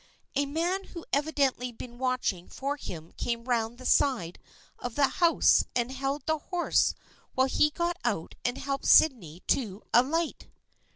[0.33, 4.39] A man who had evidently been watching for him came around the side
[4.79, 6.95] of the house and held the horse
[7.35, 10.47] while he got out and helped Sydney to alight.